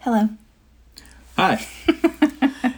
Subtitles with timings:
[0.00, 0.28] Hello.
[1.36, 1.54] Hi.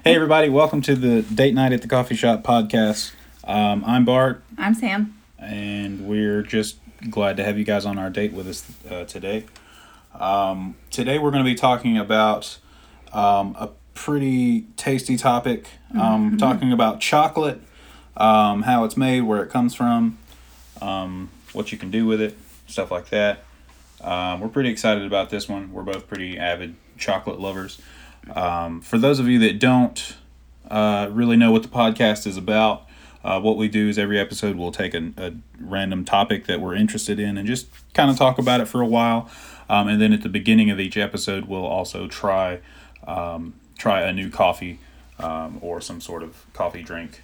[0.04, 0.48] hey, everybody.
[0.48, 3.12] Welcome to the Date Night at the Coffee Shop podcast.
[3.44, 5.16] Um, I'm Bart, I'm Sam.
[5.38, 6.76] and we're just
[7.10, 9.44] glad to have you guys on our date with us uh, today.
[10.18, 12.58] Um, today, we're going to be talking about
[13.12, 15.66] um, a pretty tasty topic,
[15.98, 17.60] um, talking about chocolate,
[18.16, 20.18] um, how it's made, where it comes from,
[20.80, 22.36] um, what you can do with it,
[22.66, 23.44] stuff like that.
[24.00, 25.72] Um, we're pretty excited about this one.
[25.72, 27.80] We're both pretty avid chocolate lovers.
[28.34, 30.16] Um, for those of you that don't
[30.70, 32.86] uh, really know what the podcast is about,
[33.24, 36.74] uh, what we do is every episode we'll take a, a random topic that we're
[36.74, 39.30] interested in and just kind of talk about it for a while.
[39.68, 42.60] Um, and then at the beginning of each episode, we'll also try
[43.06, 44.78] um, try a new coffee
[45.18, 47.22] um, or some sort of coffee drink.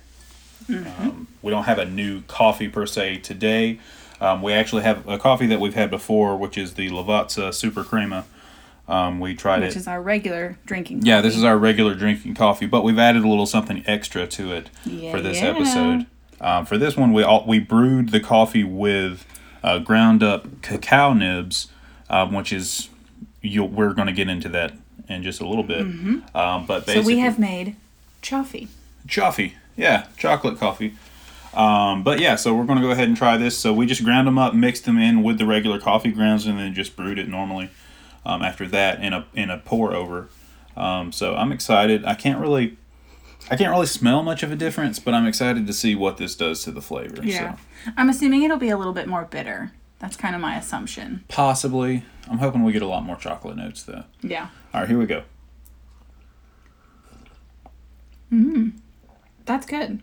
[0.68, 3.80] Um, we don't have a new coffee per se today.
[4.20, 7.84] Um, we actually have a coffee that we've had before, which is the Lavazza Super
[7.84, 8.24] Crema.
[8.88, 11.02] Um, we tried it Which is our regular drinking.
[11.02, 14.52] Yeah, this is our regular drinking coffee, but we've added a little something extra to
[14.52, 15.48] it Yeah, for this yeah.
[15.48, 16.06] episode.
[16.40, 19.26] Um, for this one, we all, we brewed the coffee with
[19.62, 21.68] uh, ground up cacao nibs,
[22.08, 22.88] um, which is
[23.42, 24.72] you we're going to get into that
[25.08, 25.80] in just a little bit.
[25.82, 26.24] Um,
[26.66, 27.02] but basically, Mm-hmm.
[27.02, 27.76] So we have made
[28.22, 28.68] choffee.
[29.06, 29.52] Choffee.
[29.76, 30.94] Yeah, chocolate coffee.
[31.54, 33.56] Um, but yeah, so we're going to go ahead and try this.
[33.58, 36.58] So we just ground them up, mixed them in with the regular coffee grounds, and
[36.58, 37.70] then just brewed it normally.
[38.28, 40.28] Um, after that, in a in a pour over.
[40.76, 42.04] Um, so I'm excited.
[42.04, 42.76] I can't really,
[43.50, 46.36] I can't really smell much of a difference, but I'm excited to see what this
[46.36, 47.24] does to the flavor.
[47.24, 47.56] Yeah.
[47.56, 49.72] So I'm assuming it'll be a little bit more bitter.
[49.98, 51.24] That's kind of my assumption.
[51.28, 54.04] possibly, I'm hoping we get a lot more chocolate notes though.
[54.22, 54.48] Yeah.
[54.72, 55.22] All right, here we go.
[58.30, 58.68] Hmm.
[59.46, 60.00] That's good.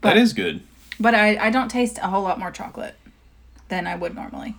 [0.00, 0.60] that is good.
[1.00, 2.96] But I, I don't taste a whole lot more chocolate
[3.68, 4.56] than I would normally.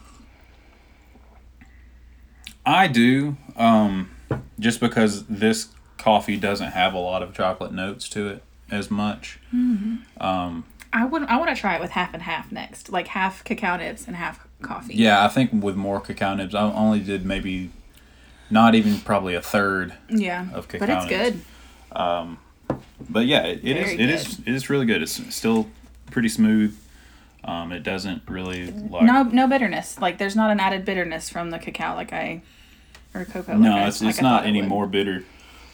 [2.70, 4.12] I do, um,
[4.60, 9.40] just because this coffee doesn't have a lot of chocolate notes to it as much.
[10.92, 12.92] I would I want to try it with half and half next.
[12.92, 14.94] Like half cacao nibs and half coffee.
[14.96, 17.72] Yeah, I think with more cacao nibs, I only did maybe
[18.52, 19.94] not even probably a third.
[20.10, 20.48] Yeah.
[20.54, 20.86] Of cacao.
[20.86, 21.32] but it's nibs.
[21.32, 21.42] good.
[23.10, 25.02] But yeah, it, it is Very it is it is really good.
[25.02, 25.70] It's still
[26.12, 26.78] pretty smooth.
[27.44, 30.00] Um, it doesn't really like No no bitterness.
[30.00, 32.42] Like there's not an added bitterness from the cacao like I
[33.14, 33.56] or cocoa.
[33.58, 34.70] no, like I- it's like it's not thought it any would.
[34.70, 35.24] more bitter.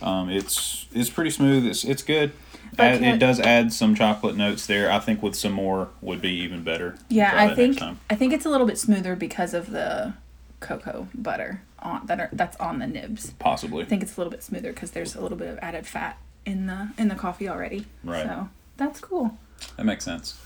[0.01, 1.66] Um, it's it's pretty smooth.
[1.66, 2.31] It's it's good.
[2.78, 4.91] Add- it does add some chocolate notes there.
[4.91, 6.97] I think with some more would be even better.
[7.09, 7.79] Yeah, I think.
[8.09, 10.13] I think it's a little bit smoother because of the
[10.59, 13.31] cocoa butter on that are that's on the nibs.
[13.40, 13.84] possibly.
[13.84, 16.17] I think it's a little bit smoother because there's a little bit of added fat
[16.46, 17.85] in the in the coffee already.
[18.03, 18.23] Right.
[18.25, 19.38] So that's cool.
[19.78, 20.38] That makes sense.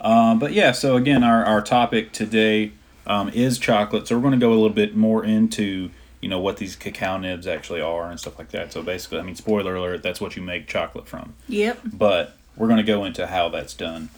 [0.00, 2.72] Um, but yeah, so again, our, our topic today
[3.06, 4.06] um, is chocolate.
[4.08, 5.90] So we're going to go a little bit more into
[6.20, 8.72] you know what these cacao nibs actually are and stuff like that.
[8.72, 11.34] So basically, I mean, spoiler alert, that's what you make chocolate from.
[11.48, 11.80] Yep.
[11.84, 14.10] But we're going to go into how that's done.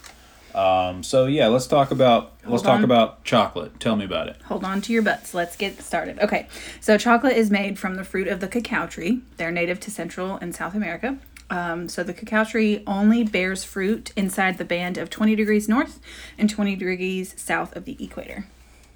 [0.53, 3.79] Um, so yeah, let's talk about let's Hold talk about chocolate.
[3.79, 4.37] Tell me about it.
[4.45, 5.33] Hold on to your butts.
[5.33, 6.19] Let's get started.
[6.19, 6.47] Okay.
[6.79, 9.21] So chocolate is made from the fruit of the cacao tree.
[9.37, 11.17] They're native to Central and South America.
[11.49, 15.99] Um, so the cacao tree only bears fruit inside the band of 20 degrees north
[16.37, 18.45] and 20 degrees south of the equator.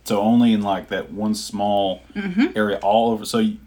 [0.08, 2.02] So only in like that one small
[2.56, 3.26] area all over.
[3.26, 3.58] So, you-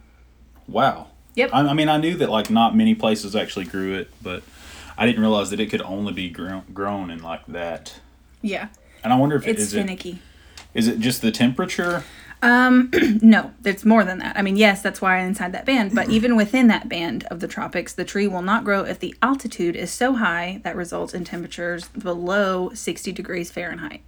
[0.67, 1.09] wow.
[1.35, 1.51] Yep.
[1.53, 4.43] I, I mean, I knew that like not many places actually grew it, but
[4.97, 8.01] I didn't realize that it could only be grown, grown in like that.
[8.41, 8.69] Yeah.
[9.05, 10.21] And I wonder if it It's finicky.
[10.73, 12.05] is it just the temperature?
[12.43, 12.91] Um,
[13.21, 14.35] no, it's more than that.
[14.39, 17.49] I mean, yes, that's why inside that band, but even within that band of the
[17.49, 21.25] tropics, the tree will not grow if the altitude is so high that results in
[21.25, 24.01] temperatures below 60 degrees Fahrenheit.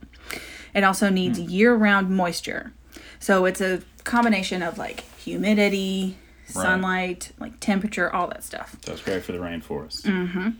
[0.75, 2.73] It also needs year round moisture.
[3.19, 6.17] So it's a combination of like humidity,
[6.47, 8.77] sunlight, like temperature, all that stuff.
[8.85, 10.03] So it's great for the rainforest.
[10.03, 10.55] Mm.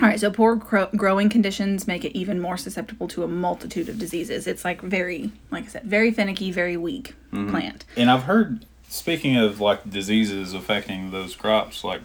[0.00, 3.88] All right, so poor gro- growing conditions make it even more susceptible to a multitude
[3.88, 4.46] of diseases.
[4.46, 7.84] It's like very, like I said, very finicky, very weak plant.
[7.96, 12.00] And I've heard, speaking of like diseases affecting those crops, like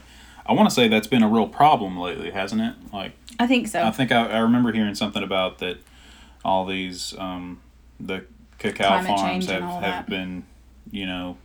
[0.45, 2.73] I want to say that's been a real problem lately, hasn't it?
[2.91, 3.81] Like I think so.
[3.81, 5.77] I think I, I remember hearing something about that.
[6.45, 7.59] All these um,
[7.99, 8.25] the
[8.59, 10.09] cacao Climate farms have, have that.
[10.09, 10.45] been,
[10.91, 11.37] you know,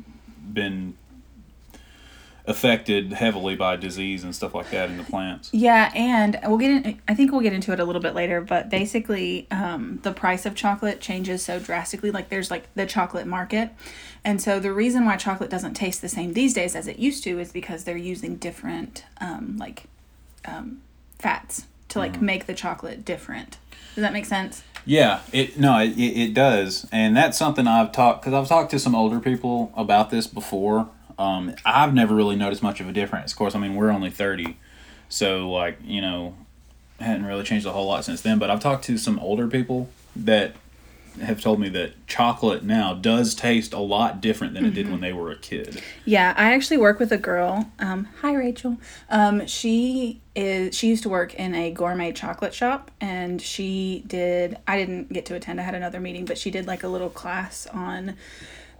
[0.53, 0.95] been
[2.47, 5.51] affected heavily by disease and stuff like that in the plants.
[5.53, 7.01] Yeah, and we'll get in.
[7.09, 10.47] I think we'll get into it a little bit later, but basically, um, the price
[10.47, 12.11] of chocolate changes so drastically.
[12.11, 13.71] Like there's like the chocolate market,
[14.25, 17.25] and so the reason why chocolate doesn't taste the same these days as it used
[17.25, 19.85] to is because they're using different um, like
[20.45, 20.83] um,
[21.19, 23.59] fats to like make the chocolate different.
[23.95, 24.63] Does that make sense?
[24.85, 28.79] Yeah, it no, it, it does, and that's something I've talked because I've talked to
[28.79, 30.89] some older people about this before.
[31.19, 33.33] Um, I've never really noticed much of a difference.
[33.33, 34.57] Of course, I mean we're only thirty,
[35.09, 36.35] so like you know,
[36.99, 38.39] hadn't really changed a whole lot since then.
[38.39, 40.55] But I've talked to some older people that
[41.23, 45.01] have told me that chocolate now does taste a lot different than it did when
[45.01, 45.83] they were a kid.
[46.05, 47.71] Yeah, I actually work with a girl.
[47.79, 48.79] Um, hi, Rachel.
[49.09, 50.77] Um, she is.
[50.77, 54.59] She used to work in a gourmet chocolate shop, and she did.
[54.67, 55.61] I didn't get to attend.
[55.61, 58.17] I had another meeting, but she did like a little class on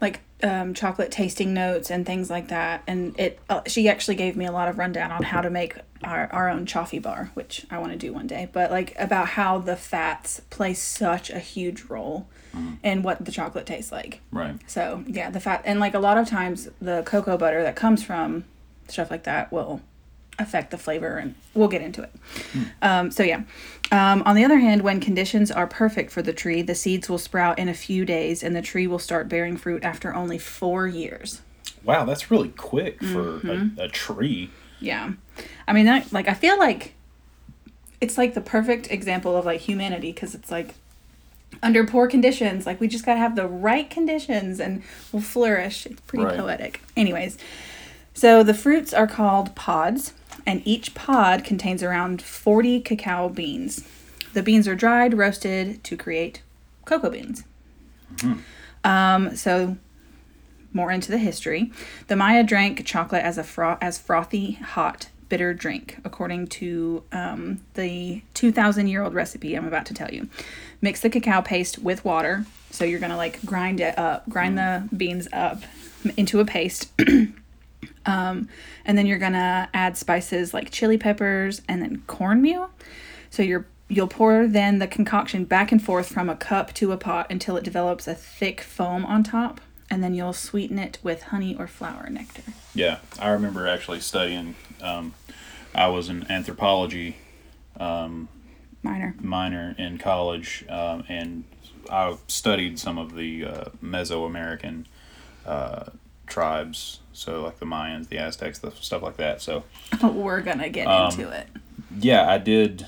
[0.01, 2.83] like um, chocolate tasting notes and things like that.
[2.87, 3.39] And it.
[3.49, 6.49] Uh, she actually gave me a lot of rundown on how to make our, our
[6.49, 8.49] own choffee bar, which I want to do one day.
[8.51, 12.27] But like about how the fats play such a huge role
[12.83, 14.21] in what the chocolate tastes like.
[14.33, 14.57] Right.
[14.67, 18.03] So yeah, the fat and like a lot of times the cocoa butter that comes
[18.03, 18.45] from
[18.89, 19.83] stuff like that will
[20.41, 22.11] affect the flavor, and we'll get into it.
[22.83, 23.43] Um, so yeah.
[23.93, 27.19] Um, on the other hand, when conditions are perfect for the tree, the seeds will
[27.19, 30.87] sprout in a few days, and the tree will start bearing fruit after only four
[30.87, 31.43] years.
[31.85, 34.51] Wow, that's really quick for a, a tree.
[34.81, 35.13] Yeah,
[35.67, 36.95] I mean that like I feel like
[38.01, 40.75] it's like the perfect example of like humanity because it's like
[41.63, 44.83] under poor conditions like we just got to have the right conditions and
[45.13, 46.39] we'll flourish it's pretty Right.
[46.39, 47.37] poetic anyways
[48.15, 50.15] so the fruits are called pods
[50.47, 53.87] and each pod contains around 40 cacao beans
[54.33, 56.43] the beans are dried roasted to create
[56.85, 57.45] cocoa beans
[58.85, 59.77] um, so
[60.73, 61.73] more into the history.
[62.07, 67.61] The Maya drank chocolate as a fro- as frothy, hot, bitter drink, according to um,
[67.75, 70.29] the 2,000 year old recipe I'm about to tell you.
[70.81, 72.47] Mix the cacao paste with water.
[72.71, 75.63] So you're gonna like grind it up, grind the beans up
[76.17, 76.91] into a paste.
[78.11, 78.49] um,
[78.85, 82.71] and then you're gonna add spices like chili peppers and then cornmeal.
[83.31, 86.97] So you're you'll pour then the concoction back and forth from a cup to a
[86.97, 89.61] pot until it develops a thick foam on top,
[89.91, 92.43] and then you'll sweeten it with honey or flower nectar.
[92.75, 94.55] Yeah, I remember actually studying.
[94.81, 95.15] Um,
[95.75, 97.17] I was an anthropology
[98.83, 99.15] Minor.
[99.21, 101.45] minor in college, um, and
[101.91, 104.87] I studied some of the uh, Mesoamerican
[105.45, 105.91] uh,
[106.31, 109.43] tribes, so like the Mayans, the Aztecs, the stuff like that.
[109.43, 109.65] So
[110.03, 111.49] We're gonna get Um, into it.
[111.99, 112.87] yeah, I did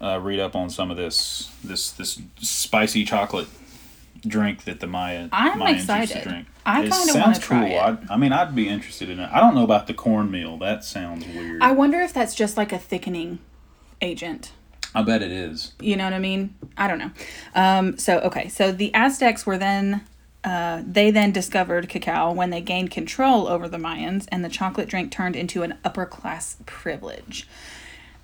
[0.00, 3.48] uh, read up on some of this this this spicy chocolate
[4.26, 6.46] drink that the Maya I'm Mayans used to drink.
[6.64, 7.76] I kinda sounds wanna try cool.
[7.78, 8.10] it.
[8.10, 9.28] I, I mean, I'd be interested in it.
[9.32, 10.58] I don't know about the cornmeal.
[10.58, 11.60] That sounds weird.
[11.60, 13.40] I I, wonder if that's just like a thickening
[14.00, 14.52] agent.
[14.94, 15.72] I bet it is.
[15.80, 16.54] You know what I mean?
[16.76, 17.10] I don't know.
[17.54, 20.02] Um, so okay, so the Aztecs were then
[20.44, 24.88] uh, they then discovered cacao when they gained control over the Mayans, and the chocolate
[24.88, 27.46] drink turned into an upper class privilege.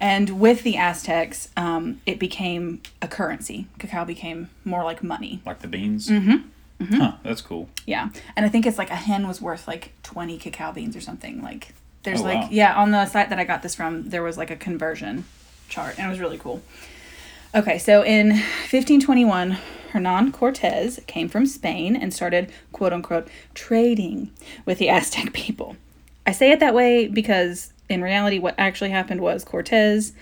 [0.01, 3.67] And with the Aztecs, um, it became a currency.
[3.81, 5.41] Cacao became more like money.
[5.45, 6.09] Like the beans.
[6.09, 6.95] Mm-hmm.
[6.95, 7.15] Huh.
[7.25, 7.69] That's cool.
[7.87, 11.01] Yeah, and I think it's like a hen was worth like twenty cacao beans or
[11.01, 11.43] something.
[11.43, 11.75] Like
[12.05, 12.49] there's Oh, like wow.
[12.53, 15.25] yeah on the site that I got this from, there was like a conversion
[15.69, 16.63] chart, and it was really cool.
[17.53, 19.59] Okay, so in 1521,
[19.91, 24.31] Hernan Cortez came from Spain and started quote unquote trading
[24.65, 25.77] with the Aztec people.
[26.27, 30.13] I say it that way because in reality, what actually happened was Cortez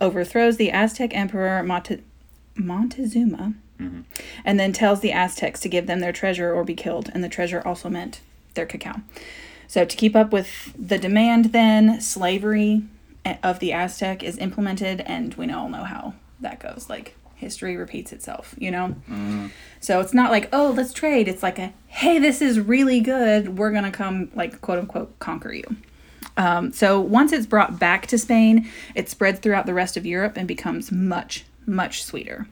[0.00, 2.02] overthrows the Aztec emperor Monte-
[2.54, 3.54] Montezuma
[4.44, 7.28] and then tells the Aztecs to give them their treasure or be killed, and the
[7.28, 8.20] treasure also meant
[8.54, 9.00] their cacao.
[9.66, 12.82] So, to keep up with the demand, then slavery
[13.24, 16.88] eh, of the Aztec is implemented, and we all know how that goes.
[16.88, 18.94] Like, history repeats itself, you know?
[19.80, 21.28] So, it's not like, oh, let's trade.
[21.28, 23.58] It's like a, hey, this is really good.
[23.58, 25.76] We're going to come, like, quote unquote, conquer you.
[26.36, 30.36] Um, so, once it's brought back to Spain, it spreads throughout the rest of Europe
[30.36, 32.48] and becomes much, much sweeter.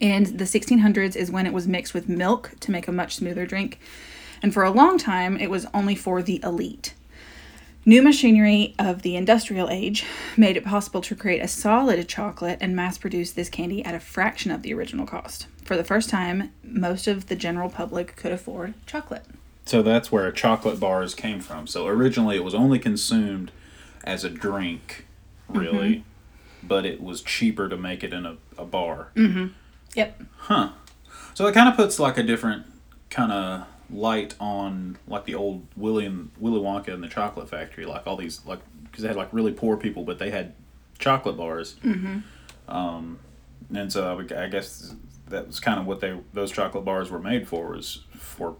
[0.00, 3.46] And the 1600s is when it was mixed with milk to make a much smoother
[3.46, 3.78] drink.
[4.42, 6.94] And for a long time, it was only for the elite.
[7.84, 10.04] New machinery of the industrial age
[10.36, 13.98] made it possible to create a solid chocolate and mass produce this candy at a
[14.00, 15.48] fraction of the original cost.
[15.64, 19.24] For the first time, most of the general public could afford chocolate.
[19.64, 21.66] So that's where chocolate bars came from.
[21.66, 23.50] So originally it was only consumed
[24.04, 25.06] as a drink,
[25.48, 26.66] really, Mm-hmm.
[26.68, 29.08] but it was cheaper to make it in a, a bar.
[29.94, 30.22] Yep.
[30.36, 30.70] Huh.
[31.34, 32.64] So it kind of puts like a different
[33.10, 38.06] kind of light on like the old William Willy Wonka and the Chocolate Factory, like
[38.06, 40.54] all these like because they had like really poor people, but they had
[40.98, 41.76] chocolate bars.
[41.84, 42.18] Mm-hmm.
[42.68, 43.18] Um,
[43.74, 44.94] and so I, I guess
[45.28, 48.56] that was kind of what they those chocolate bars were made for was for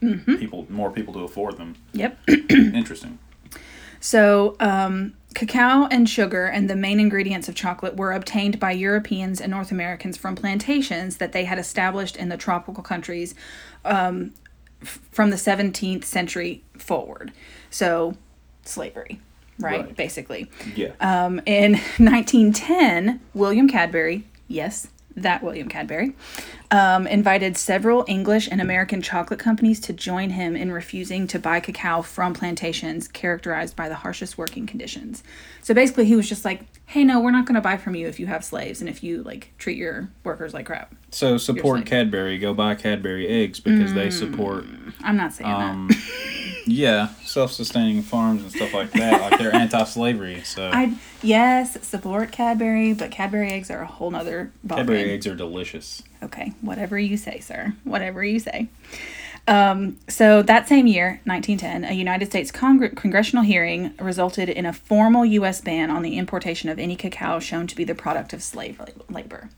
[0.00, 1.76] people more people to afford them.
[1.92, 2.18] Yep.
[2.50, 3.18] Interesting.
[4.00, 9.40] So, um, cacao and sugar and the main ingredients of chocolate were obtained by Europeans
[9.40, 13.36] and North Americans from plantations that they had established in the tropical countries
[13.84, 14.34] um,
[14.82, 17.32] f- from the 17th century forward.
[17.70, 18.14] So,
[18.64, 19.20] slavery,
[19.58, 19.84] right?
[19.86, 19.96] Right.
[19.96, 20.50] Basically.
[20.76, 20.92] Yeah.
[21.00, 26.14] Um, in 1910, William Cadbury, yes, that William Cadbury,
[26.72, 31.60] um, invited several English and American chocolate companies to join him in refusing to buy
[31.60, 35.22] cacao from plantations characterized by the harshest working conditions.
[35.60, 38.08] So basically, he was just like, "Hey, no, we're not going to buy from you
[38.08, 41.84] if you have slaves and if you like treat your workers like crap." so support.
[41.84, 42.38] Cadbury.
[42.38, 44.64] Go buy Cadbury eggs because they support
[45.02, 45.90] I'm not saying um,
[46.66, 49.20] yeah, self-sustaining farms and stuff like that.
[49.20, 50.42] Like they're anti-slavery.
[50.42, 50.70] So.
[50.72, 54.76] I yes support Cadbury, but Cadbury eggs are a whole nother ballgame.
[54.76, 56.02] Cadbury eggs are delicious.
[56.22, 57.74] Okay, whatever you say, sir.
[57.84, 58.68] Whatever you say.
[59.48, 64.72] Um, so that same year, 1910, a United States Congre- congressional hearing resulted in a
[64.72, 65.60] formal U.S.
[65.60, 69.04] ban on the importation of any cacao shown to be the product of slave lab-
[69.10, 69.50] labor.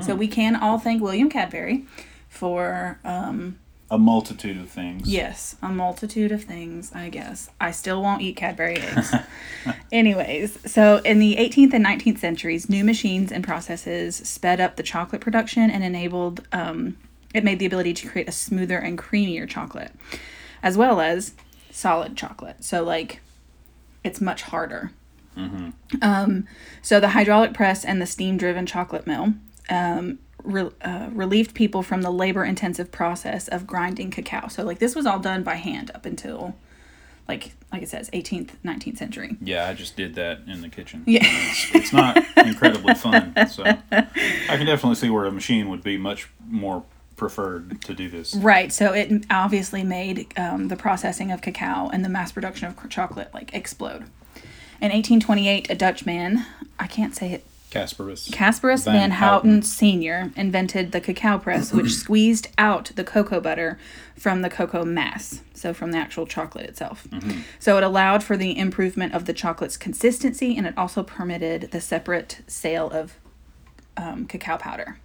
[0.00, 1.84] So we can all thank William Cadbury
[2.26, 3.58] for um,
[3.92, 5.06] A multitude of things.
[5.06, 7.50] Yes, a multitude of things, I guess.
[7.60, 9.14] I still won't eat Cadbury eggs.
[9.92, 14.82] Anyways, so in the 18th and 19th centuries, new machines and processes sped up the
[14.82, 16.96] chocolate production and enabled um,
[17.34, 19.92] it made the ability to create a smoother and creamier chocolate,
[20.62, 21.34] as well as
[21.70, 22.64] solid chocolate.
[22.64, 23.20] So like,
[24.02, 24.90] it's much harder.
[26.02, 26.46] Um,
[26.82, 29.34] so the hydraulic press and the steam-driven chocolate mill
[29.70, 34.48] um, re- uh, relieved people from the labor-intensive process of grinding cacao.
[34.48, 36.54] So like this was all done by hand up until,
[37.28, 39.36] like like it says, 18th, 19th century.
[39.40, 41.04] Yeah, I just did that in the kitchen.
[41.06, 41.20] Yeah.
[41.24, 43.34] It's, it's not incredibly fun.
[43.48, 46.84] So I can definitely see where a machine would be much more
[47.16, 48.34] preferred to do this.
[48.34, 48.72] Right.
[48.72, 53.32] So it obviously made um, the processing of cacao and the mass production of chocolate
[53.32, 54.04] like explode.
[54.80, 56.44] In 1828, a Dutch man,
[56.78, 58.30] I can't say it, Casperus.
[58.30, 59.50] Casparus Van van, Houten.
[59.50, 60.30] Houten Sr.
[60.36, 63.78] invented the cacao press, which squeezed out the cocoa butter
[64.16, 67.08] from the cocoa mass, so from the actual chocolate itself.
[67.58, 71.80] So it allowed for the improvement of the chocolate's consistency, and it also permitted the
[71.80, 73.14] separate sale of
[73.96, 74.98] um, cacao powder.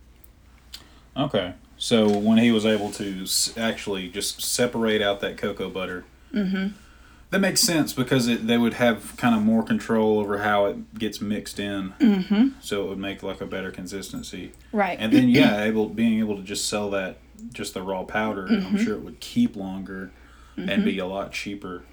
[1.15, 1.53] Okay.
[1.77, 6.75] So when he was able to s- actually just separate out that cocoa butter, mm-hmm.
[7.29, 10.97] That makes sense because it, they would have kind of more control over how it
[10.97, 11.93] gets mixed in.
[11.99, 12.47] Mm-hmm.
[12.61, 14.53] So it would make like a better consistency.
[14.71, 14.97] Right.
[14.99, 17.17] And then yeah, able being able to just sell that
[17.53, 18.67] just the raw powder, Mm-hmm.
[18.77, 20.11] I'm sure it would keep longer
[20.55, 21.83] and be a lot cheaper.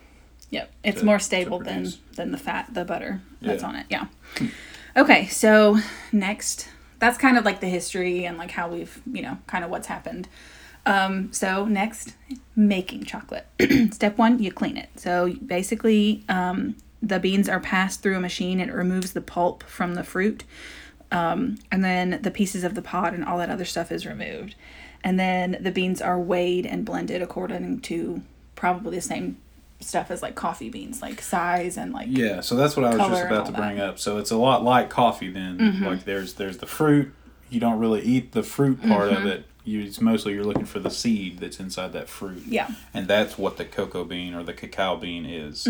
[0.51, 3.69] Yep, it's to- more stable than than the fat, the butter that's Yeah.
[3.69, 3.87] on it.
[3.91, 4.07] Yeah.
[4.97, 5.79] Okay, so
[6.13, 6.69] next,
[7.01, 9.89] that's kind of like the history and like how we've you know kind of what's
[9.89, 10.29] happened.
[10.87, 12.15] Um, so next,
[12.55, 13.47] making chocolate.
[13.93, 14.89] Step one, you clean it.
[14.97, 18.61] So basically, um, the beans are passed through a machine.
[18.61, 20.45] It removes the pulp from the fruit,
[21.11, 24.55] um, and then the pieces of the pod and all that other stuff is removed.
[25.03, 28.23] And then the beans are weighed and blended according to
[28.57, 29.37] probably the same
[29.81, 32.99] stuff as like coffee beans, like size and like Yeah, so that's what I was
[33.09, 33.59] just about to that.
[33.61, 33.69] Mm-hmm.
[33.77, 33.99] bring up.
[33.99, 35.83] So it's a lot like coffee then.
[35.83, 37.13] Like there's there's the fruit.
[37.51, 39.27] You don't really eat the fruit part Mm-hmm.
[39.27, 39.45] of it.
[39.65, 42.43] You it's mostly you're looking for the seed that's inside that fruit.
[42.47, 45.67] yeah, And that's what the cocoa bean or the cacao bean is.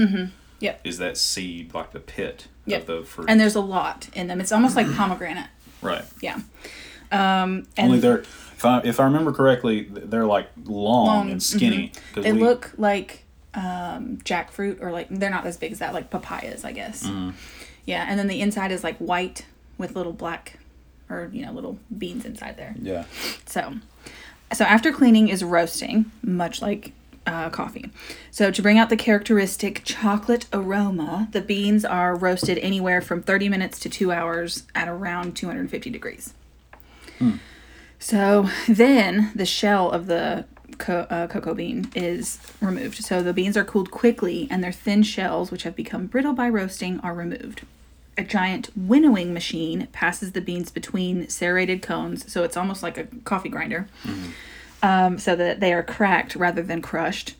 [0.61, 0.81] Yep.
[0.85, 2.71] Is that seed like the pit Mm-hmm.
[2.71, 2.81] Yep.
[2.81, 3.27] of the fruit.
[3.29, 4.41] and there's a lot in them.
[4.41, 5.49] It's almost like pomegranate.
[5.83, 6.05] right.
[6.23, 6.41] Yeah.
[7.13, 11.43] Um, and Only they're if I if I remember correctly, they're like long, Long, and
[11.43, 11.93] skinny.
[12.15, 15.93] 'Cause they we- look like um, jackfruit or like they're not as big as that,
[15.95, 17.05] like papayas, I guess.
[17.05, 17.31] Mm-hmm.
[17.87, 19.45] Yeah, and then the inside is like white
[19.79, 20.59] with little black
[21.11, 22.75] or you know little beans inside there.
[22.81, 23.05] Yeah.
[23.47, 23.75] So,
[24.53, 26.93] so after cleaning is roasting, much like
[27.27, 27.91] uh, coffee.
[28.31, 33.49] So to bring out the characteristic chocolate aroma, the beans are roasted anywhere from 30
[33.49, 36.35] minutes to two hours at around 250 degrees.
[37.99, 40.45] So then the shell of the
[40.79, 43.03] co- uh, cocoa bean is removed.
[43.03, 46.49] So the beans are cooled quickly, and their thin shells, which have become brittle by
[46.49, 47.63] roasting, are removed.
[48.17, 53.09] A giant winnowing machine passes the beans between serrated cones, so it's almost like a
[53.25, 53.89] coffee grinder,
[54.83, 57.35] um, so that they are cracked rather than crushed.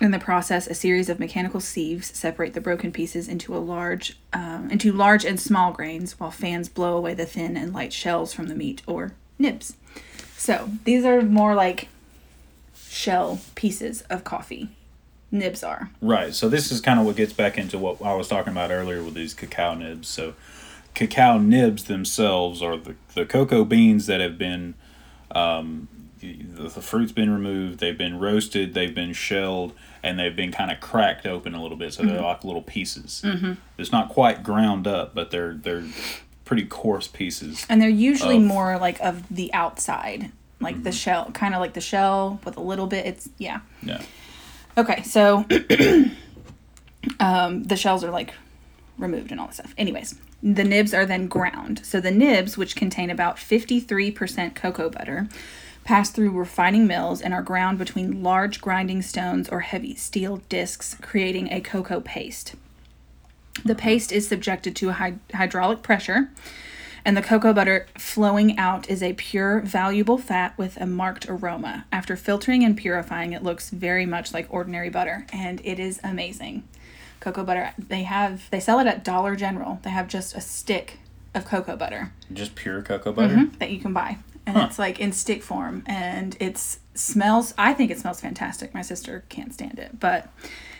[0.00, 4.16] In the process, a series of mechanical sieves separate the broken pieces into a large,
[4.32, 8.32] um, into large and small grains, while fans blow away the thin and light shells
[8.32, 9.74] from the meat or nibs.
[10.36, 11.88] So these are more like
[12.88, 14.70] shell pieces of coffee.
[15.30, 15.90] Nibs are.
[16.00, 16.34] Right.
[16.34, 19.02] So this is kind of what gets back into what I was talking about earlier
[19.02, 20.08] with these cacao nibs.
[20.08, 20.34] So
[20.94, 24.74] cacao nibs themselves are the, the cocoa beans that have been
[25.30, 25.88] um,
[26.20, 26.34] the,
[26.68, 30.80] the fruit's been removed, they've been roasted, they've been shelled, and they've been kind of
[30.80, 31.92] cracked open a little bit.
[31.92, 33.22] So they're like little pieces.
[33.24, 33.52] Mm-hmm.
[33.76, 35.84] It's not quite ground up, but they're they're
[36.44, 37.66] pretty coarse pieces.
[37.68, 41.74] And they're usually Of- more like of the outside like the shell, kind of like
[41.74, 43.06] the shell with a little bit.
[43.06, 43.60] It's yeah.
[43.82, 44.02] Yeah.
[44.78, 45.38] Okay, so
[47.18, 48.32] um, the shells are like
[48.96, 49.74] removed and all that stuff.
[49.76, 51.80] Anyways, the nibs are then ground.
[51.84, 55.28] So the nibs, which contain about 53% cocoa butter,
[55.82, 60.94] pass through refining mills and are ground between large grinding stones or heavy steel discs,
[61.02, 62.54] creating a cocoa paste.
[63.64, 66.30] The paste is subjected to a hy- hydraulic pressure,
[67.04, 71.86] and the cocoa butter flowing out is a pure, valuable fat with a marked aroma.
[71.92, 76.64] After filtering and purifying, it looks very much like ordinary butter, and it is amazing.
[77.20, 79.80] Cocoa butter, they have, they sell it at Dollar General.
[79.82, 80.98] They have just a stick
[81.34, 83.46] of cocoa butter Just pure cocoa butter.
[83.58, 84.18] that you can buy.
[84.46, 84.66] And Huh.
[84.68, 87.52] it's like in stick form, and it's smells.
[87.58, 88.72] I think it smells fantastic.
[88.72, 90.28] My sister can't stand it, but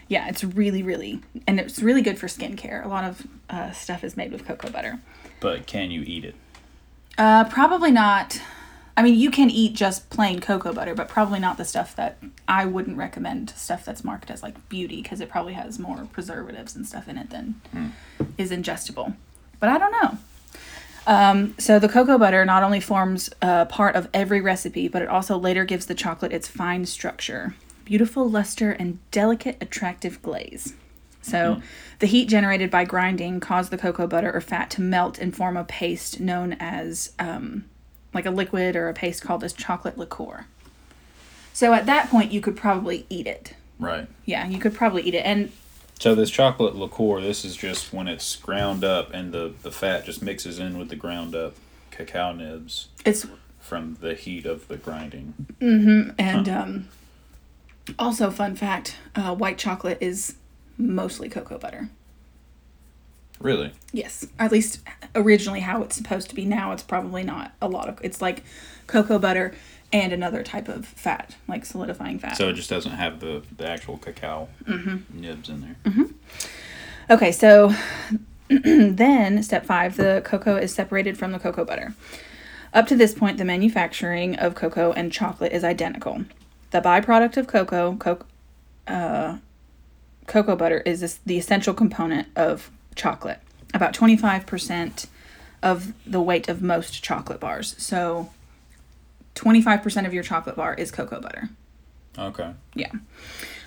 [0.08, 2.82] yeah, it's really, really, and it's really good for skincare.
[2.82, 5.00] A lot of uh, stuff is made with cocoa butter.
[5.40, 6.35] But can you eat it?
[7.16, 8.40] Uh, probably not.
[8.97, 12.18] I mean, you can eat just plain cocoa butter, but probably not the stuff that
[12.49, 13.50] I wouldn't recommend.
[13.50, 17.16] Stuff that's marked as like beauty because it probably has more preservatives and stuff in
[17.16, 17.61] it than
[18.37, 19.14] is ingestible.
[19.61, 20.18] But I don't know.
[21.07, 25.09] Um, so the cocoa butter not only forms a part of every recipe, but it
[25.09, 27.54] also later gives the chocolate its fine structure,
[27.85, 30.75] beautiful luster, and delicate, attractive glaze.
[31.28, 31.61] So
[31.99, 35.56] the heat generated by grinding caused the cocoa butter or fat to melt and form
[35.56, 37.64] a paste known as um,
[38.14, 40.47] like a liquid or a paste called as chocolate liqueur.
[41.52, 43.54] So at that point, you could probably eat it.
[43.78, 44.06] Right.
[44.25, 45.25] Yeah, you could probably eat it.
[45.25, 45.50] And
[45.99, 50.04] So this chocolate liqueur, this is just when it's ground up and the, the fat
[50.04, 51.54] just mixes in with the ground up
[51.90, 53.26] cacao nibs it's
[53.58, 55.35] from the heat of the grinding.
[55.61, 56.14] Mhm.
[56.16, 56.88] And um,
[57.99, 60.35] also, fun fact: uh, white chocolate is
[60.78, 61.88] mostly cocoa butter.
[63.40, 63.73] Really?
[63.92, 64.80] Yes, at least
[65.14, 66.44] originally how it's supposed to be.
[66.44, 67.99] Now it's probably not a lot of.
[68.02, 68.42] It's like
[68.88, 69.54] cocoa butter
[69.92, 72.37] and another type of fat, like solidifying fat.
[72.37, 75.20] So it just doesn't have the, the actual cacao Mm-hmm.
[75.20, 76.06] nibs in there.
[77.11, 77.73] Okay, so
[78.49, 81.94] then step five: the cocoa is separated from the cocoa butter.
[82.74, 86.24] Up to this point, the manufacturing of cocoa and chocolate is identical.
[86.70, 88.24] The byproduct of cocoa, co-
[88.87, 89.38] uh,
[90.28, 93.40] cocoa butter, is this, the essential component of chocolate.
[93.74, 95.06] About 25%
[95.62, 97.74] of the weight of most chocolate bars.
[97.78, 98.30] So
[99.34, 101.48] 25% of your chocolate bar is cocoa butter.
[102.16, 102.52] Okay.
[102.74, 102.92] Yeah.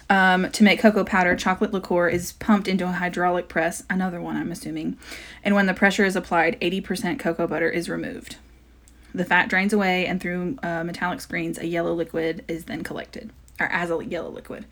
[0.10, 4.36] Um, to make cocoa powder, chocolate liqueur is pumped into a hydraulic press, another one
[4.36, 4.97] I'm assuming,
[5.41, 8.36] and when the pressure is applied, 80% cocoa butter is removed.
[9.15, 13.32] The fat drains away, and through uh, metallic screens, a yellow liquid is then collected,
[13.58, 14.65] or as a yellow liquid.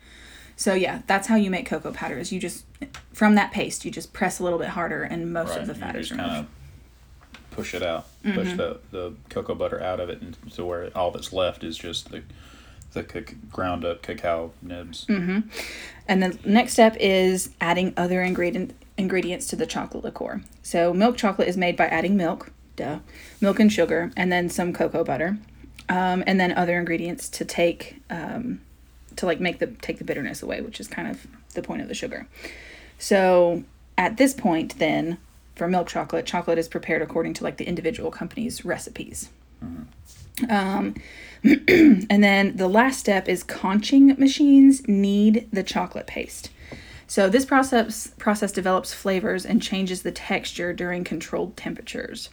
[0.60, 2.18] So yeah, that's how you make cocoa powder.
[2.18, 2.66] Is you just
[3.14, 5.62] from that paste, you just press a little bit harder, and most Right.
[5.62, 6.28] of the fat is removed.
[6.28, 10.62] kind of push it out, push the, the cocoa butter out of it, and to
[10.66, 12.22] where all that's left is just the
[12.92, 15.06] the ca- ground up cacao nibs.
[15.06, 15.44] Mm.
[16.06, 20.42] And the next step is adding other ingredient ingredients to the chocolate liqueur.
[20.62, 22.98] So milk chocolate is made by adding milk, duh,
[23.40, 25.38] milk and sugar, and then some cocoa butter,
[25.88, 28.60] um, and then other ingredients to take um,
[29.16, 31.88] to like make the take the bitterness away, which is kind of the point of
[31.88, 32.26] the sugar.
[32.98, 33.64] So
[33.96, 35.18] at this point, then
[35.54, 39.30] for milk chocolate, chocolate is prepared according to like the individual company's recipes.
[40.48, 40.94] Um,
[41.44, 46.50] and then the last step is conching machines knead the chocolate paste.
[47.06, 52.30] So this process process develops flavors and changes the texture during controlled temperatures.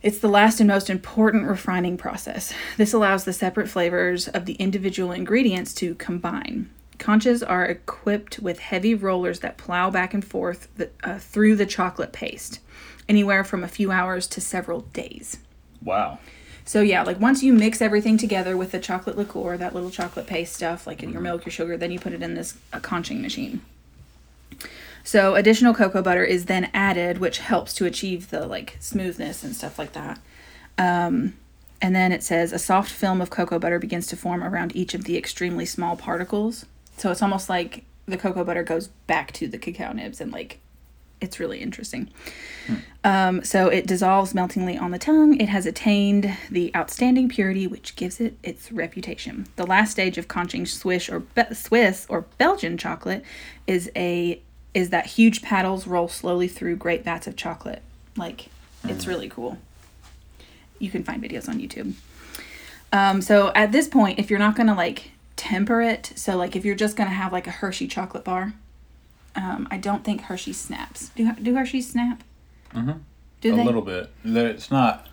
[0.00, 2.52] It's the last and most important refining process.
[2.76, 6.70] This allows the separate flavors of the individual ingredients to combine.
[6.98, 11.66] Conches are equipped with heavy rollers that plow back and forth the, uh, through the
[11.66, 12.60] chocolate paste,
[13.08, 15.38] anywhere from a few hours to several days.
[15.82, 16.20] Wow.
[16.64, 20.26] So yeah, like once you mix everything together with the chocolate liqueur, that little chocolate
[20.26, 23.20] paste stuff, like your milk, your sugar, then you put it in this uh, conching
[23.20, 23.62] machine.
[25.04, 29.56] So additional cocoa butter is then added, which helps to achieve the like smoothness and
[29.56, 30.20] stuff like that.
[30.76, 31.34] Um,
[31.80, 34.94] and then it says a soft film of cocoa butter begins to form around each
[34.94, 36.66] of the extremely small particles.
[36.96, 40.60] So it's almost like the cocoa butter goes back to the cacao nibs and like
[41.20, 42.10] it's really interesting.
[43.02, 45.40] Um, so it dissolves meltingly on the tongue.
[45.40, 49.46] It has attained the outstanding purity which gives it its reputation.
[49.56, 53.24] The last stage of conching Swiss or Be- Swiss or Belgian chocolate
[53.66, 54.42] is a
[54.78, 57.82] is that huge paddles roll slowly through great vats of chocolate.
[58.16, 58.48] Like
[58.84, 59.58] it's really cool.
[60.78, 61.94] You can find videos on YouTube.
[62.92, 66.64] Um, so at this point, if you're not gonna like temper it, so like if
[66.64, 68.52] you're just gonna have like a Hershey chocolate bar,
[69.34, 71.08] um, I don't think Hershey snaps.
[71.16, 72.22] Do do Hershey snap?
[72.72, 73.00] Mhm.
[73.40, 73.64] Do a they?
[73.64, 74.10] little bit.
[74.24, 75.08] It's not.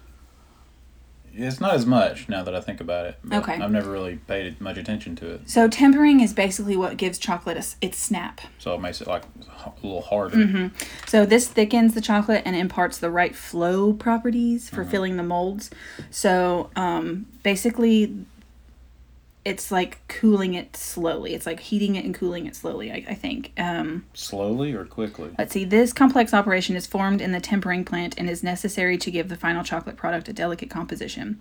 [1.37, 3.19] It's not as much now that I think about it.
[3.31, 3.53] Okay.
[3.53, 7.57] I've never really paid much attention to it, So tempering is basically what gives chocolate
[7.57, 8.41] a its snap.
[8.57, 9.23] so it makes it like
[9.65, 10.37] a little harder.
[10.37, 10.67] Mm-hmm.
[11.07, 15.69] So this thickens the chocolate and imparts the right flow properties for filling the molds.
[16.09, 18.25] So um, basically,
[19.45, 21.35] it's like cooling it slowly.
[21.35, 22.91] It's like heating it and cooling it slowly.
[22.91, 23.51] I, I think.
[23.57, 25.29] Um, Slowly or quickly.
[25.37, 25.63] let's see.
[25.65, 29.35] This complex operation is formed in the tempering plant and is necessary to give the
[29.35, 31.39] final chocolate product a delicate composition.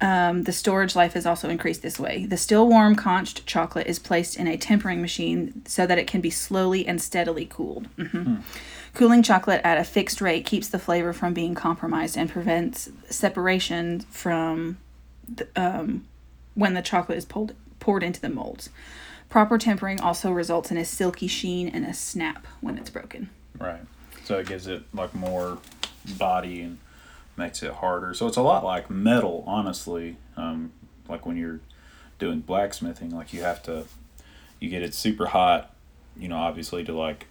[0.00, 2.26] Um, the storage life is also increased this way.
[2.26, 6.20] The still warm conched chocolate is placed in a tempering machine so that it can
[6.20, 7.88] be slowly and steadily cooled.
[7.96, 8.42] Mhm.
[8.94, 14.00] Cooling chocolate at a fixed rate keeps the flavor from being compromised and prevents separation
[14.00, 14.78] from
[15.28, 16.04] the, um,
[16.56, 18.70] when the chocolate is pulled, poured into the molds.
[19.28, 23.30] Proper tempering also results in a silky sheen and a snap when it's broken.
[23.58, 23.82] Right.
[24.24, 25.58] So it gives it like more
[26.18, 26.78] body and
[27.36, 28.14] makes it harder.
[28.14, 30.16] So it's a lot like metal, honestly.
[30.36, 30.72] Um,
[31.08, 31.60] like when you're
[32.18, 33.84] doing blacksmithing, like you have to,
[34.58, 35.74] you get it super hot,
[36.16, 37.26] you know, obviously to like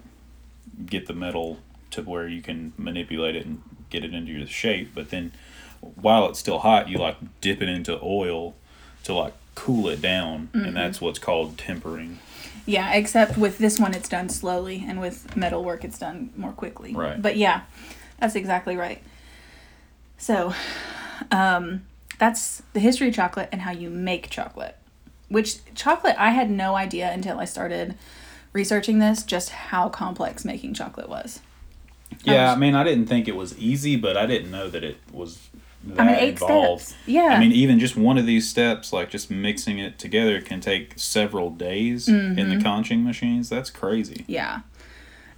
[0.86, 1.60] get the metal
[1.92, 4.92] to where you can manipulate it and get it into your shape.
[4.94, 5.32] But then
[5.80, 8.54] while it's still hot, you like dip it into oil
[9.06, 12.20] to like cool it down, and that's what's called tempering.
[12.66, 16.52] Yeah, except with this one, it's done slowly, and with metal work, it's done more
[16.52, 16.94] quickly.
[16.94, 17.22] Right.
[17.22, 17.62] But yeah,
[18.20, 19.02] that's exactly right.
[20.18, 20.54] So,
[21.32, 21.84] um,
[22.18, 24.76] that's the history of chocolate and how you make chocolate.
[25.30, 27.96] Which chocolate, I had no idea until I started
[28.54, 31.42] researching this just how complex making chocolate was.
[32.24, 34.84] Yeah, was- I mean, I didn't think it was easy, but I didn't know that
[34.84, 35.50] it was
[35.86, 36.96] that I mean, eight steps.
[37.06, 37.24] Yeah.
[37.26, 40.94] I mean, even just one of these steps, like just mixing it together, can take
[40.98, 42.58] several days in Mm-hmm.
[42.58, 43.50] the conching machines.
[43.50, 44.26] That's crazy.
[44.28, 44.62] yeah.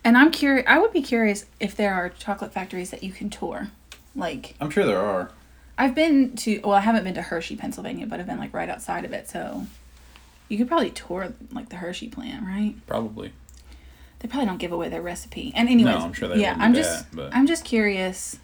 [0.03, 0.65] And I'm curious.
[0.69, 3.67] I would be curious if there are chocolate factories that you can tour.
[4.15, 5.31] Like, I'm sure there are.
[5.77, 8.69] I've been to well, I haven't been to Hershey, Pennsylvania, but I've been like right
[8.69, 9.67] outside of it, so
[10.47, 12.73] you could probably tour like the Hershey plant, right?
[12.87, 13.33] Probably.
[14.19, 15.51] They probably don't give away their recipe.
[15.55, 18.37] And anyways, I'm sure they yeah, I'm just that, I'm just curious.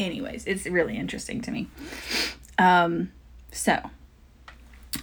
[0.00, 1.68] Anyways, it's really interesting to me.
[2.58, 3.12] Um,
[3.52, 3.90] so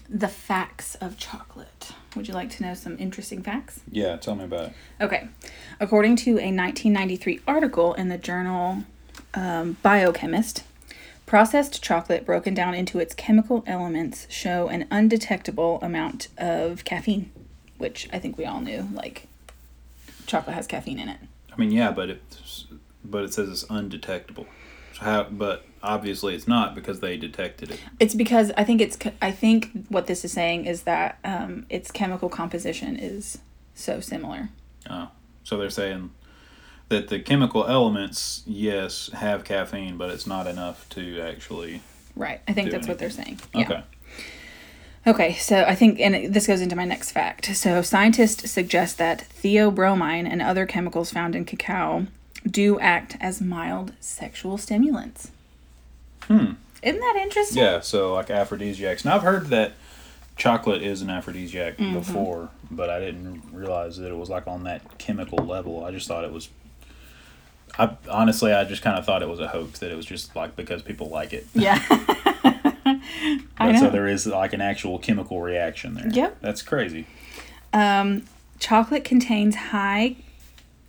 [0.10, 1.92] the facts of chocolate.
[2.16, 3.82] Would you like to know some interesting facts?
[3.92, 4.74] Yeah, tell me about it.
[5.00, 5.28] Okay.
[5.80, 8.84] According to a 1993 article in the journal
[9.34, 10.64] um, Biochemist,
[11.26, 17.32] processed chocolate broken down into its chemical elements show an undetectable amount of caffeine,
[17.78, 18.90] which I think we all knew.
[18.94, 19.28] Like,
[20.26, 21.20] chocolate has caffeine in it.
[21.54, 22.66] I mean, yeah, but it's
[23.04, 24.48] but it says it's undetectable.
[25.00, 25.24] How?
[25.24, 27.80] But obviously, it's not because they detected it.
[28.00, 28.98] It's because I think it's.
[29.22, 33.40] I think what this is saying is that um, its chemical composition is
[33.76, 34.50] so similar.
[34.90, 35.10] Oh,
[35.44, 36.12] so they're saying
[36.90, 41.82] that the chemical elements, yes, have caffeine, but it's not enough to actually.
[42.16, 42.42] Right.
[42.48, 43.40] I think that's what they're saying.
[43.54, 43.62] Yeah.
[43.62, 43.84] Okay.
[45.06, 47.56] Okay, so I think, and this goes into my next fact.
[47.56, 52.08] So, scientists suggest that theobromine and other chemicals found in cacao
[52.46, 55.32] do act as mild sexual stimulants.
[56.24, 56.52] Hmm.
[56.84, 57.62] Isn't that interesting?
[57.64, 59.04] Yeah, so like aphrodisiacs.
[59.06, 59.74] Now I've heard that
[60.36, 61.94] chocolate is an aphrodisiac Mm-hmm.
[62.00, 65.84] before, but I didn't realize that it was like on that chemical level.
[65.84, 66.50] I just thought it was.
[67.80, 70.36] I honestly, I just kind of thought it was a hoax that it was just
[70.36, 71.48] like because people like it.
[71.54, 71.84] Yeah.
[73.60, 76.08] I But so there is like an actual chemical reaction there.
[76.10, 76.38] Yep.
[76.42, 77.06] That's crazy.
[77.74, 78.24] Um,
[78.60, 80.16] chocolate contains high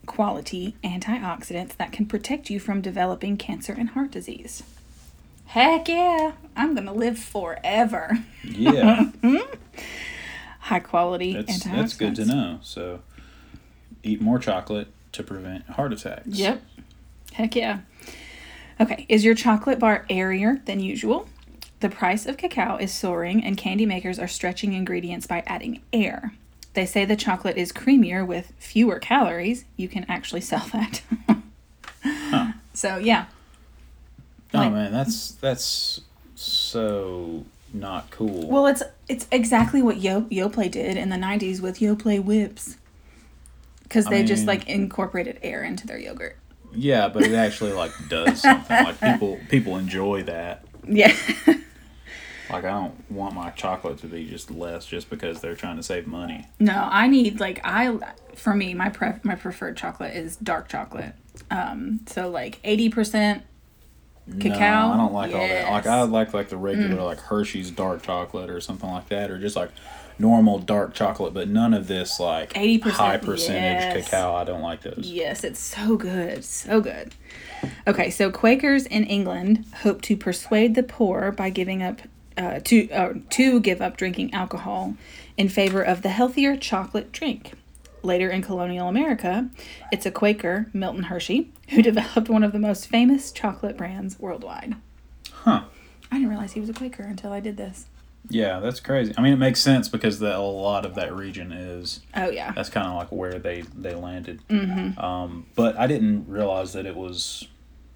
[0.09, 4.64] quality antioxidants that can protect you from developing cancer and heart disease.
[5.47, 8.18] Heck yeah, I'm gonna live forever.
[8.42, 9.11] Yeah,
[10.61, 11.77] High quality that's antioxidants.
[11.77, 12.59] that's good to know.
[12.62, 13.01] So,
[14.03, 16.27] eat more chocolate to prevent heart attacks.
[16.27, 16.62] Yep.
[17.33, 17.81] Heck yeah.
[18.81, 21.29] Okay, is your chocolate bar airier than usual?
[21.81, 26.33] The price of cacao is soaring, and candy makers are stretching ingredients by adding air.
[26.74, 29.64] They say the chocolate is creamier with fewer calories.
[29.76, 31.02] You can actually sell that.
[32.74, 33.26] So, yeah.
[34.54, 36.00] Oh Like- man, that's that's
[36.37, 38.48] so not cool.
[38.48, 42.76] Well, it's it's exactly what Yo Yoplait did in the 90s with Yoplait whips.
[43.83, 46.37] Because they just like incorporated air into their yogurt.
[46.74, 48.85] Yeah, but it actually like does something.
[48.85, 50.64] like people people enjoy that.
[50.90, 51.14] Yeah.
[52.50, 55.82] Like I don't want my chocolate to be just less just because they're trying to
[55.82, 56.46] save money.
[56.58, 57.98] No, I need like I
[58.34, 61.14] for me my pref my preferred chocolate is dark chocolate.
[61.50, 63.44] Um, so like eighty percent
[64.40, 64.88] Cacao?
[64.88, 65.70] No, I don't like all that.
[65.70, 69.38] Like I like like the regular like Hershey's dark chocolate or something like that, or
[69.38, 69.70] just like
[70.18, 74.08] normal dark chocolate, but none of this like 80%, high percentage yes.
[74.11, 74.34] cacao.
[74.34, 75.11] I don't like those.
[75.11, 76.44] Yes, it's so good.
[76.44, 77.14] So good.
[77.87, 82.02] Okay, so Quakers in England hope to persuade the poor by giving up
[82.38, 84.94] uh, to uh, to give up drinking alcohol
[85.37, 87.53] in favor of the healthier chocolate drink.
[88.03, 89.51] Later in colonial America,
[89.90, 94.77] it's a Quaker, Milton Hershey, who developed one of the most famous chocolate brands worldwide.
[95.33, 95.64] Huh.
[96.11, 97.87] I didn't realize he was a Quaker until I did this.
[98.31, 99.14] Yeah, that's crazy.
[99.16, 102.53] I mean, it makes sense because the, a lot of that region is Oh yeah.
[102.53, 104.46] that's kind of like where they they landed.
[104.48, 104.98] Mm-hmm.
[105.01, 107.48] Um, but I didn't realize that it was.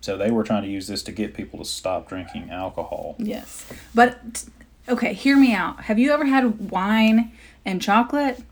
[0.02, 3.14] So they were trying to use this to get people to stop drinking alcohol.
[3.18, 3.66] Yes.
[3.94, 4.44] But
[4.88, 5.84] okay, hear me out.
[5.84, 7.32] Have you ever had wine
[7.64, 8.42] and chocolate?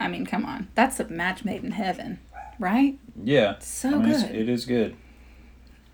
[0.00, 0.68] I mean, come on.
[0.74, 2.18] That's a match made in heaven,
[2.58, 2.98] right?
[3.22, 4.34] Yeah, So I mean, it's- good.
[4.34, 4.96] it is good.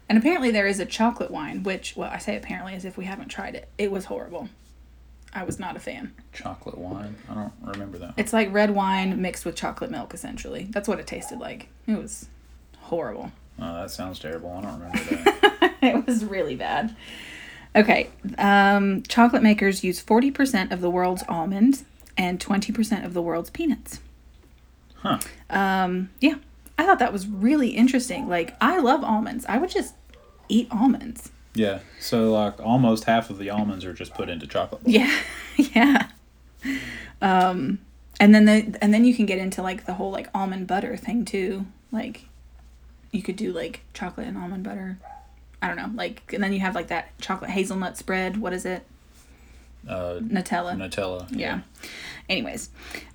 [0.09, 3.05] And apparently there is a chocolate wine, which, well, I say apparently as if we
[3.05, 3.69] haven't tried it.
[3.79, 4.49] It was horrible.
[5.33, 6.13] I was not a fan.
[6.33, 7.15] Chocolate wine.
[7.29, 8.15] I don't remember that.
[8.17, 10.67] It's like red wine mixed with chocolate milk, essentially.
[10.71, 11.69] That's what it tasted like.
[11.87, 12.27] It was
[12.79, 13.31] horrible.
[13.61, 14.51] Oh, that sounds terrible.
[14.53, 14.99] I don't remember
[15.61, 15.75] that.
[15.83, 16.95] it was really bad.
[17.77, 21.85] Okay, um, chocolate makers use 40% of the world's almonds
[22.17, 24.01] and 20% of the world's peanuts.
[24.97, 25.19] huh.
[25.49, 26.35] Um, yeah,
[26.79, 28.29] I thought that was really interesting.
[28.29, 29.47] Like, I love almonds.
[29.49, 29.95] I would just
[30.49, 31.31] eat almonds.
[31.55, 31.81] Yeah.
[32.01, 34.83] So like almost half of the almonds are just put into chocolate.
[34.85, 35.13] Yeah,
[35.57, 36.09] yeah.
[37.23, 37.79] Um,
[38.19, 40.97] and then the and then you can get into like the whole like almond butter
[40.97, 41.67] thing too.
[41.93, 42.27] Like,
[43.13, 44.99] you could do like chocolate and almond butter.
[45.63, 48.39] I don't know, like, and then you have like that chocolate hazelnut spread.
[48.39, 48.85] What is it?
[49.87, 50.77] Uh, Nutella.
[50.77, 51.27] Nutella.
[51.31, 51.61] Yeah.
[52.29, 52.71] Anyways,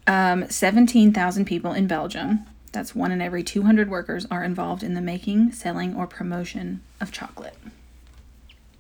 [0.08, 5.02] um, 17,000 people in Belgium, that's one in every 200 workers, are involved in the
[5.02, 7.58] making, selling, or promotion of chocolate.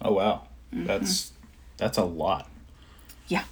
[0.01, 0.43] Oh wow.
[0.73, 0.85] Mm-hmm.
[0.85, 1.31] That's
[1.77, 2.49] that's a lot.
[3.27, 3.45] Yeah.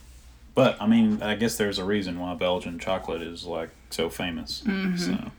[0.55, 4.63] But I mean, I guess there's a reason why Belgian chocolate is like so famous.
[4.65, 4.97] Mm-hmm.
[4.97, 5.31] So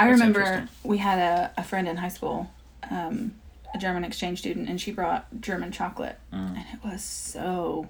[0.00, 2.50] I That's remember we had a, a friend in high school,
[2.90, 3.32] um,
[3.74, 6.56] a German exchange student, and she brought German chocolate, Mm.
[6.56, 7.88] and it was so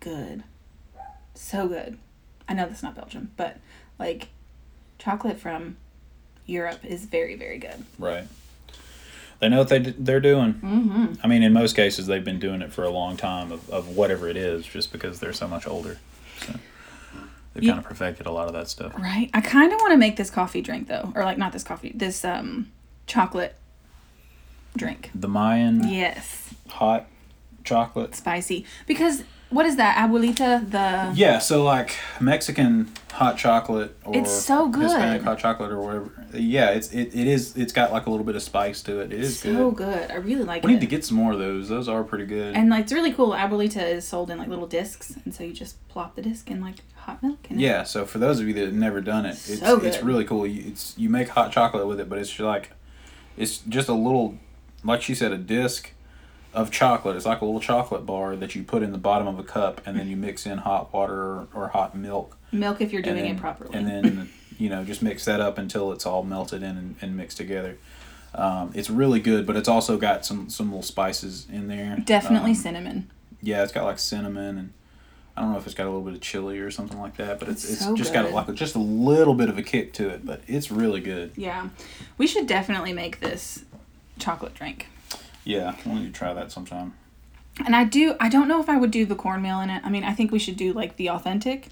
[0.00, 0.42] good.
[1.34, 1.98] So good.
[2.48, 3.58] I know that's not Belgium, but
[3.98, 4.28] like
[4.98, 5.76] chocolate from
[6.46, 7.84] Europe is very, very good.
[7.98, 8.24] right.
[9.38, 10.54] They know what they d- they're doing.
[10.54, 11.06] Mm-hmm.
[11.22, 13.88] I mean, in most cases, they've been doing it for a long time of, of
[13.94, 15.98] whatever it is, just because they're so much older.
[16.40, 16.54] So
[17.56, 18.94] they've kind of perfected a lot of that stuff.
[18.96, 19.30] Right.
[19.34, 21.92] I kind of want to make this coffee drink though, or like not this coffee,
[21.94, 22.70] this um
[23.06, 23.56] chocolate
[24.76, 25.10] drink.
[25.14, 27.06] The Mayan Yes, hot
[27.64, 28.14] chocolate.
[28.14, 28.64] spicy.
[28.86, 30.70] Because what is that, abuelita?
[30.70, 34.82] The Yeah, so like Mexican hot chocolate or It's so good.
[34.82, 36.10] Hispanic hot chocolate or whatever.
[36.34, 39.12] Yeah, it's it, it is it's got like a little bit of spice to it.
[39.12, 39.86] It is so good.
[39.86, 40.10] good.
[40.10, 40.72] I really like We it.
[40.72, 41.68] We need to get some more of those.
[41.68, 42.54] Those are pretty good.
[42.54, 43.30] and like it's really cool.
[43.30, 46.60] Abuelita is sold in like little discs, and so you just plop the disc in
[46.60, 47.38] like hot milk.
[47.48, 50.02] And yeah, so for those of you that have never done it, it's So it's
[50.02, 50.46] really cool.
[50.46, 52.72] You, it's you make hot chocolate with it, but it's just like
[53.36, 54.36] it's just a little
[54.84, 55.92] like she said a disc
[56.56, 57.14] of chocolate.
[57.16, 59.82] It's like a little chocolate bar that you put in the bottom of a cup
[59.86, 62.36] and then you mix in hot water or, hot milk.
[62.50, 63.70] milk if you're doing then, it properly.
[63.78, 67.16] And then you know just mix that up until it's all melted in and, and
[67.16, 67.76] mixed together.
[68.34, 71.98] Um, it's really good, but it's also got some some little spices in there.
[72.04, 73.10] Definitely Um, cinnamon.
[73.42, 74.72] yeah, it's got like cinnamon and
[75.36, 77.38] I don't know if it's got a little bit of chili or something like that,
[77.38, 78.32] but it's It's it's so just got good.
[78.34, 81.32] like just a little bit of a kick to it, but it's really good.
[81.36, 81.68] Yeah,
[82.16, 83.62] we should definitely make this
[84.18, 84.86] chocolate drink.
[85.46, 86.94] Yeah, I want you to try that sometime.
[87.64, 88.16] And I do.
[88.20, 89.80] I don't know if I would do the cornmeal in it.
[89.84, 91.68] I mean, I think we should do like the authentic,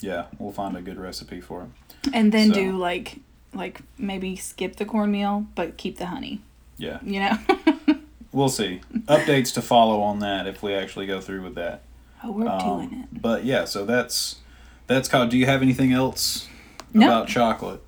[0.00, 2.10] Yeah, we'll find a good recipe for it.
[2.12, 3.20] and then So- do like
[3.54, 6.42] like maybe skip the cornmeal but keep the honey.
[6.76, 7.38] Yeah, You know.
[8.32, 8.82] we'll see.
[9.06, 11.80] Updates to follow on that if we actually go through with that.
[12.22, 13.22] oh, we're Um, doing it.
[13.22, 14.36] But yeah, so that's
[14.88, 15.30] that's called.
[15.30, 16.48] Do you have anything else
[16.92, 17.06] No.
[17.06, 17.82] about chocolate?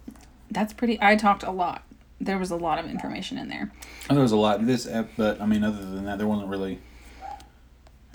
[0.50, 0.96] That's pretty.
[1.02, 1.82] I talked a lot.
[2.20, 3.70] There was a lot of information in there.
[4.10, 4.66] Oh, There was a lot.
[4.66, 6.80] This, ep- but I mean, other than that, there wasn't really.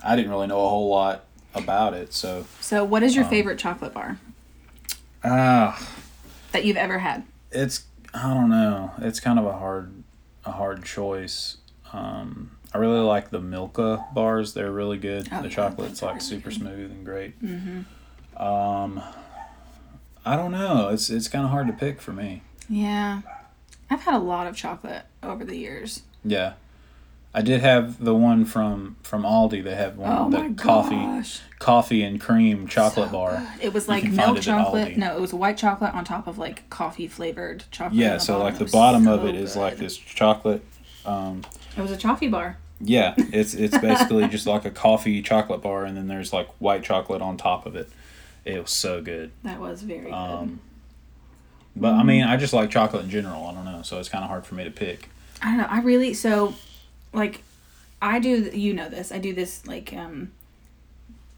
[0.04, 1.24] I didn't really know a whole lot
[1.56, 2.46] about it, so.
[2.60, 4.18] So, what is your Um, favorite chocolate bar
[5.24, 5.88] Ah,
[6.52, 7.24] that you've ever had?
[7.52, 8.92] it's I don't know.
[9.00, 10.04] It's kind of a hard
[10.46, 11.58] a hard choice.
[11.94, 14.54] Um, I really like the Milka bars.
[14.54, 15.30] They're really good.
[15.32, 16.60] Oh, the yeah, chocolate's like really super good.
[16.60, 17.42] smooth and great.
[17.42, 18.44] Mm-hmm.
[18.44, 19.02] Um,
[20.26, 20.90] I don't know.
[20.90, 22.42] It's it's kind of hard to pick for me.
[22.68, 23.22] Yeah,
[23.94, 26.02] I've had a lot of chocolate over the years.
[26.26, 26.54] Yeah.
[27.36, 29.64] I did have the one from from Aldi.
[29.64, 31.42] They have one Oh the coffee gosh!
[31.58, 33.48] coffee and cream chocolate So bar.
[33.62, 34.98] It was like milk chocolate.
[34.98, 37.96] No, it was white chocolate on top of like coffee flavored chocolate.
[38.00, 40.64] Yeah, so like the bottom of so it is like this chocolate.
[41.06, 41.42] Um,
[41.76, 42.58] It was a toffee bar.
[42.80, 46.84] yeah, it's it's basically just like a coffee chocolate bar, and then there's like white
[46.84, 47.90] chocolate on top of it,
[48.46, 49.32] It was so good.
[49.44, 50.14] That was very good.
[50.14, 50.60] Um,
[51.76, 53.46] but I mean, I just like chocolate in general.
[53.46, 55.10] I don't know, so it's kind of hard for me to pick.
[55.42, 55.68] I don't know.
[55.70, 56.56] I really so
[57.12, 57.44] like
[58.02, 59.12] I do you know this.
[59.12, 60.32] I do this like um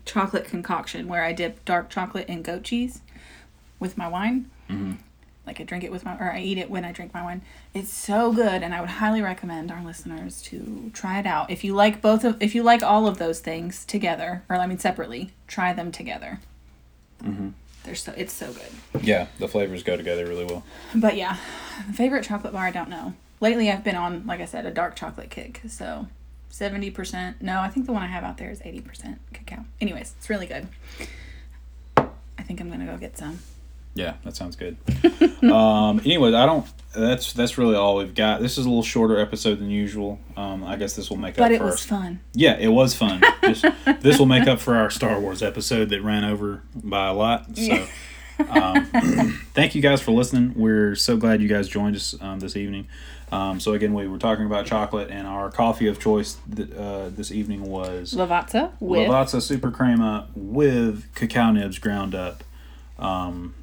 [0.05, 3.01] chocolate concoction where I dip dark chocolate in goat cheese
[3.79, 4.49] with my wine.
[4.69, 4.93] Mm-hmm.
[5.47, 7.41] Like I drink it with my or I eat it when I drink my wine.
[7.73, 11.49] It's so good and I would highly recommend our listeners to try it out.
[11.49, 14.67] If you like both of if you like all of those things together or I
[14.67, 16.39] mean separately, try them together.
[17.23, 17.49] Mm-hmm.
[17.85, 19.03] They're so it's so good.
[19.03, 20.63] Yeah, the flavors go together really well.
[20.93, 21.37] But yeah,
[21.93, 23.13] favorite chocolate bar, I don't know.
[23.39, 25.61] Lately, I've been on, like I said, a dark chocolate kick.
[25.67, 26.07] So
[26.51, 27.41] 70%.
[27.41, 29.65] No, I think the one I have out there is 80% cacao.
[29.81, 30.67] Anyways, it's really good.
[31.97, 33.39] I think I'm going to go get some.
[33.95, 34.77] Yeah, that sounds good.
[35.51, 36.67] um, anyways, I don't.
[36.93, 38.41] That's that's really all we've got.
[38.41, 40.19] This is a little shorter episode than usual.
[40.35, 42.19] Um, I guess this will make up But it for was our, fun.
[42.33, 43.21] Yeah, it was fun.
[43.41, 43.65] this,
[44.01, 47.57] this will make up for our Star Wars episode that ran over by a lot.
[47.57, 47.87] So,
[48.49, 48.85] um,
[49.53, 50.53] thank you guys for listening.
[50.55, 52.87] We're so glad you guys joined us um, this evening.
[53.31, 57.09] Um, so again, we were talking about chocolate, and our coffee of choice th- uh,
[57.09, 62.43] this evening was Lavazza with Lavazza Super Crema with cacao nibs ground up.
[62.99, 63.53] Um,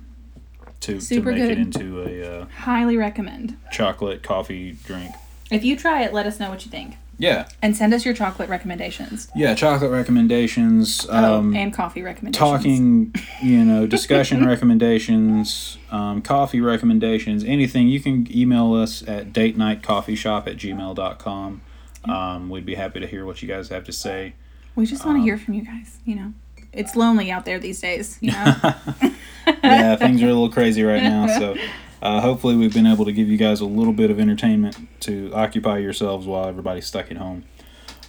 [0.82, 1.58] to, Super to make good.
[1.58, 3.56] it into a uh, highly recommend.
[3.72, 5.12] chocolate coffee drink.
[5.50, 6.96] If you try it, let us know what you think.
[7.18, 9.28] Yeah, And send us your chocolate recommendations.
[9.36, 11.06] yeah, chocolate recommendations.
[11.08, 12.36] Um, oh, and coffee recommendations.
[12.38, 19.56] talking, you know, discussion recommendations, um, coffee recommendations, anything, you can email us at date
[19.56, 21.60] night coffee shop at gmail.com.
[22.06, 24.32] Um, we'd be happy to hear what you guys have to say.
[24.74, 26.32] We just Um, want to hear from you guys, you know.
[26.72, 28.54] It's lonely out there these days, you know.
[29.46, 31.26] yeah, things are a little crazy right now.
[31.26, 31.56] So
[32.00, 35.30] uh, hopefully, we've been able to give you guys a little bit of entertainment to
[35.34, 37.44] occupy yourselves while everybody's stuck at home.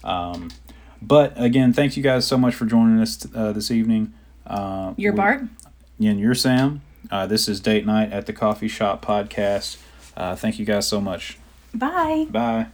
[0.04, 0.50] Um,
[1.02, 4.14] but again, thank you guys so much for joining us uh, this evening.
[4.48, 5.42] Uh, Your we- Bart?
[6.00, 6.82] And you're Sam.
[7.12, 9.78] Uh, this is Date Night at the Coffee Shop podcast.
[10.18, 11.38] Uh, thank you guys so much.
[11.74, 12.28] Bye.
[12.30, 12.68] Bye.